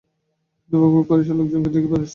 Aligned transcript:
শুধু 0.61 0.75
বকবক 0.81 1.05
করিস 1.09 1.27
আর 1.31 1.35
লোকজনকে 1.35 1.69
দেখিয়ে 1.69 1.91
বেড়াস। 1.91 2.09